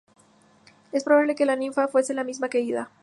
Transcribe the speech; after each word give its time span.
Es 0.91 1.03
probable 1.03 1.35
que 1.35 1.45
la 1.45 1.55
ninfa 1.55 1.87
fuese 1.87 2.15
la 2.15 2.23
misma 2.23 2.49
que 2.49 2.61
Ida. 2.61 2.89